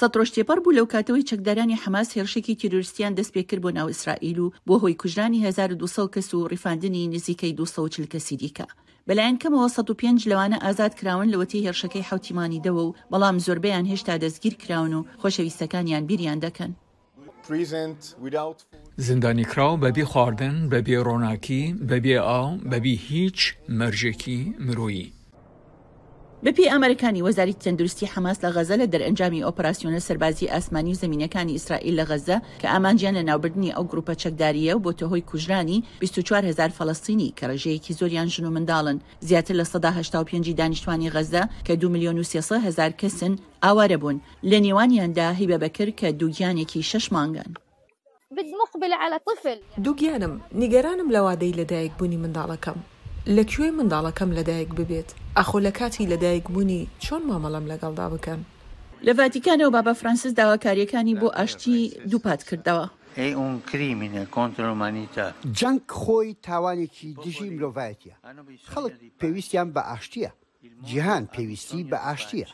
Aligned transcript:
سەڕۆشتێپەر 0.00 0.58
بوو 0.64 0.76
لەو 0.78 0.86
کاتەوەی 0.92 1.28
چەکدارانی 1.30 1.80
حماس 1.82 2.08
هێرشێکی 2.16 2.58
تیرۆریستیان 2.60 3.12
دەست 3.18 3.32
پێکرد 3.36 3.62
بۆ 3.64 3.70
ناو 3.78 3.86
ئیسرائیل 3.92 4.38
و 4.40 4.52
بۆ 4.66 4.74
هۆی 4.82 4.98
کوژرانی 5.02 5.44
1200 5.46 6.10
کەس 6.14 6.28
و 6.34 6.46
ڕیفاندنی 6.52 7.08
نزیکەی 7.14 7.52
240 7.60 8.08
کەسی 8.12 8.34
دیکە. 8.42 8.66
بەلایەن 9.06 9.38
کەمەوە 9.42 9.66
5 9.92 10.28
لەوانە 10.30 10.58
ئازاد 10.64 10.92
کراون 10.98 11.28
لەوەتی 11.32 11.64
هێرشەکەی 11.66 12.06
حوتیمانی 12.08 12.62
دەوە 12.64 12.82
و 12.88 12.94
بەڵام 13.12 13.36
زۆربیان 13.44 13.86
هێشتا 13.92 14.14
دەستگیر 14.24 14.54
کراون 14.62 14.92
و 14.94 15.00
خۆشەویستەکانیان 15.22 16.04
بیریان 16.08 16.38
دەکەن. 16.44 16.70
زندانی 19.06 19.44
کراو 19.52 19.76
بەبی 19.82 20.04
خواردن 20.10 20.56
بەبێ 20.72 20.96
ڕۆناکی 21.06 21.62
بەبێ 21.90 22.14
ئاو 22.28 22.48
بەبی 22.70 22.94
هیچ 23.08 23.38
مەرجێکی 23.78 24.38
مرۆیی. 24.66 25.08
بەپی 26.46 26.70
ئەمریکانی 26.72 27.22
وەزاری 27.28 27.54
تەندروستی 27.64 28.06
حماس 28.14 28.38
لە 28.44 28.48
غەزە 28.56 28.74
لە 28.82 28.86
دەرئنجامی 28.92 29.44
ئۆپراسسیۆنە 29.46 29.98
سەربازی 30.06 30.46
ئاسمانی 30.52 30.92
و 30.92 30.94
زمینینەکانی 31.02 31.52
ئیسرائیل 31.56 31.94
لە 32.00 32.04
غەزە 32.10 32.36
کە 32.60 32.66
ئامانجیان 32.72 33.14
لە 33.18 33.22
ناوبردننی 33.28 33.70
ئەو 33.76 33.84
گروپە 33.90 34.14
چەکداریە 34.22 34.72
و 34.76 34.82
بۆ 34.84 34.90
تۆهۆی 34.98 35.26
کوژرانی 35.30 35.78
24هزار 36.04 36.70
فلستینی 36.78 37.28
کە 37.38 37.44
ڕژەیەکی 37.50 37.94
زۆریان 37.98 38.28
ژن 38.34 38.44
و 38.46 38.50
منداڵن 38.56 38.98
زیاتر 39.28 39.54
لە 39.60 39.64
1995 39.66 40.50
دانیشتوانی 40.60 41.10
غەزە 41.14 41.42
کە 41.66 41.72
دو 41.80 41.86
میلیۆن 41.94 42.18
و 42.52 42.60
هزار 42.66 42.90
کەسن 43.00 43.32
ئاوارە 43.66 43.96
بوون 44.02 44.20
لە 44.50 44.58
نێوانیاندا 44.64 45.28
هیبە 45.40 45.58
بەکرد 45.62 45.94
کە 46.00 46.06
دووگیانێکی 46.20 46.80
شش 46.90 47.12
مانگان. 47.12 47.50
بالمقبل 48.36 48.92
على 49.02 49.16
طفل 49.26 49.58
دووگیانم 49.84 50.40
نیگەرانم 50.60 51.08
لەوادەی 51.14 51.52
لەدایک 51.58 51.92
بوونی 51.98 52.18
منداڵەکەم 52.22 52.78
لەکوێ 53.36 53.68
منداڵەکەم 53.78 54.30
لەدایک 54.38 54.70
ببێت 54.78 55.08
ئەخۆ 55.38 55.58
لە 55.66 55.70
کاتی 55.78 56.06
لەدایک 56.12 56.44
بوونی 56.54 56.88
چۆن 57.04 57.22
مامەڵم 57.30 57.64
لەگەڵدا 57.72 58.06
بکەم 58.14 58.40
لە 59.06 59.12
ڤاتیکانەوە 59.18 59.70
بابە 59.76 59.92
فرانسیس 60.00 60.32
داواکاریەکانی 60.38 61.14
بۆ 61.20 61.28
ئاشتی 61.36 61.76
دووپات 62.10 62.40
کردەوە 62.48 62.86
ئەیکریمینە 63.18 64.24
کۆنتۆمانیتا 64.34 65.26
جەنگ 65.58 65.80
خۆی 66.00 66.28
تاوانێکی 66.46 67.10
دژی 67.24 67.48
مرۆڤایەتە 67.56 68.10
خەڵک 68.74 68.94
پێویستیان 69.20 69.68
بە 69.74 69.82
ئاشتیە 69.90 70.30
جیهان 70.88 71.22
پێویستی 71.34 71.80
بە 71.90 71.98
ئاشتیە 72.06 72.48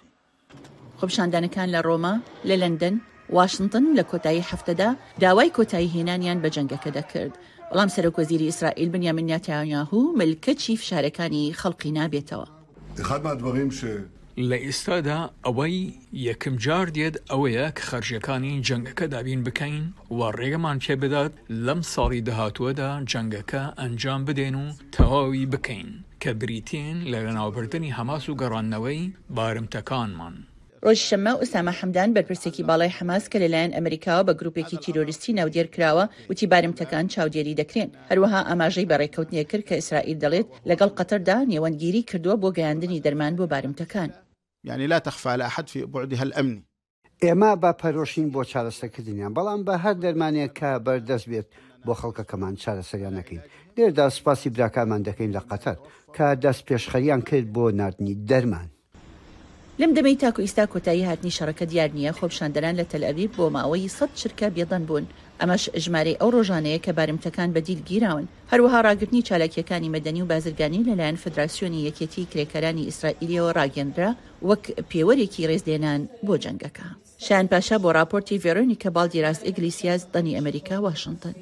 خۆپشاندانەکان 0.98 1.68
لە 1.74 1.80
ڕۆما 1.86 2.14
لە 2.48 2.56
لەندەن 2.62 2.94
واشنگتن 3.36 3.84
لە 3.98 4.04
کۆتایی 4.10 4.46
هەفتەدا 4.50 4.90
داوای 5.22 5.50
کۆتایی 5.56 5.92
هێنانیان 5.94 6.38
بە 6.42 6.48
جەنگەکە 6.56 6.90
دەکرد 6.98 7.34
بەڵام 7.72 7.88
سەرۆکۆزیری 7.94 8.46
ئیسرائیل 8.50 8.88
بنیامین 8.94 9.28
یاتیانیاهوو 9.34 10.00
ملکە 10.20 10.52
چیف 10.62 10.80
شارەکانی 10.90 11.44
خەڵقی 11.60 11.92
نابێتەوە 11.98 12.46
لە 14.48 14.56
ئێستادا 14.66 15.20
ئەوەی 15.46 15.76
یەکم 16.28 16.54
جار 16.64 16.86
دێت 16.96 17.16
ئەوەیە 17.30 17.66
کە 17.76 17.82
خەرژەکانی 17.90 18.54
جەنگەکە 18.66 19.06
دابین 19.14 19.40
بکەین 19.46 19.76
و 20.16 20.20
ڕێگەمان 20.38 20.78
پێ 20.84 20.94
بدات 21.02 21.32
لەم 21.66 21.80
ساڵی 21.92 22.20
داهاتووەدا 22.28 22.90
جەنگەکە 23.10 23.62
ئەنجام 23.80 24.20
بدەین 24.28 24.54
و 24.62 24.66
تەواوی 24.94 25.46
بکەین 25.52 25.90
کە 26.22 26.30
بریتین 26.40 26.96
لە 27.10 27.18
لەناوبردننی 27.26 27.94
هەماس 27.98 28.24
و 28.28 28.36
گەڕانەوەی 28.40 29.00
بارمتەکانمان. 29.36 30.34
ڕۆژ 30.86 30.98
شەمە 31.08 31.32
ئوسامە 31.38 31.72
حەمدان 31.80 32.10
بەرپرسێکی 32.16 32.62
باڵای 32.68 32.90
حماس 32.98 33.24
کە 33.32 33.38
لەلایەن 33.42 33.74
ئەمریکاوە 33.76 34.22
بە 34.28 34.32
گروپێکی 34.40 34.76
تیرۆریستی 34.84 35.36
ناودێر 35.38 35.66
کراوە 35.74 36.04
وتی 36.30 36.46
بارمتەکان 36.52 37.04
چاودێری 37.14 37.58
دەکرێن 37.60 37.88
هەروەها 38.10 38.40
ئاماژەی 38.48 38.88
بەڕێکەوتنیە 38.90 39.44
کرد 39.50 39.64
کە 39.68 39.74
ئیسرائیل 39.78 40.18
دەڵێت 40.24 40.46
لەگەڵ 40.70 40.90
قەتەردا 40.98 41.38
نێوەندگیری 41.52 42.06
کردووە 42.10 42.36
بۆ 42.42 42.48
گەیاندنی 42.56 43.02
دەرمان 43.04 43.32
بۆ 43.38 43.44
بارمتەکان 43.52 44.10
یعنی 44.68 44.86
لا 44.92 44.98
تەخفا 45.06 45.32
لە 45.40 45.44
ئەحد 45.48 45.66
في 45.72 45.80
بعدی 45.94 46.16
هەل 46.22 46.32
ئەمنی 46.36 46.60
ئێمە 47.24 47.50
با 47.62 47.70
پەرۆشین 47.80 48.26
بۆ 48.34 48.40
چارەسەکردنیان 48.52 49.32
بەڵام 49.36 49.60
بە 49.66 49.74
هەر 49.84 49.96
دەرمانێک 50.04 50.52
کە 50.58 50.70
بەردەست 50.86 51.26
بێت 51.32 51.48
بۆ 51.86 51.92
خەڵکەکەمان 52.00 52.54
چارەسەریانەکەین 52.62 53.42
لێردا 53.76 54.06
سپاسی 54.16 54.48
براکانمان 54.54 55.02
دەکەین 55.08 55.30
لە 55.36 55.42
قەتەر 55.50 55.76
کە 56.16 56.26
دەست 56.44 56.62
پێشخەریان 56.68 57.20
کرد 57.28 57.48
بۆ 57.54 57.62
نردنی 57.80 58.14
دەرمان 58.30 58.68
لەم 59.80 59.92
دەمەی 59.96 60.20
تاکو 60.24 60.40
ئیستا 60.44 60.64
کۆتایی 60.72 61.06
هاتنی 61.08 61.34
شەڕەکە 61.36 61.64
دیار 61.70 61.90
نییە 61.96 62.12
خۆپشاندەران 62.18 62.74
لە 62.80 62.84
تەلەویب 62.92 63.32
بۆ 63.38 63.44
ماوەی 63.56 63.92
سەد 63.96 64.10
شرکە 64.20 64.46
بێدەن 64.56 64.82
بوون 64.88 65.06
ئەمەش 65.40 65.64
ژمارەی 65.84 66.18
ئەو 66.20 66.30
ڕۆژانەیە 66.36 66.78
کە 66.84 66.90
بارمتەکان 66.98 67.50
بەدیل 67.56 67.80
گیراون 67.90 68.26
هەروەها 68.52 68.78
ڕاگررتنی 68.86 69.26
چالاکیەکانی 69.28 69.92
مەدەنی 69.94 70.22
و 70.22 70.30
بازرگانی 70.32 70.86
لەلایەن 70.88 71.20
فدراسیۆنی 71.24 71.84
یەکێتی 71.88 72.28
کرێکەرانی 72.30 72.86
ئیسرائیلیەوە 72.88 73.50
ڕاگەندرا 73.58 74.10
وەک 74.48 74.64
پێوەرێکی 74.90 75.46
ڕێزدێنان 75.50 76.00
بۆ 76.26 76.34
جەنگەکە 76.44 76.86
شیان 77.24 77.46
پاشا 77.52 77.76
بۆ 77.82 77.88
راپۆرتی 77.98 78.40
ڤێرۆنی 78.44 78.80
کە 78.82 78.88
باڵدی 78.96 79.22
ڕاست 79.24 79.42
ئگلیسیاز 79.48 80.00
دەنی 80.14 80.36
ئەمریکا 80.38 80.76
واشنگتن. 80.86 81.36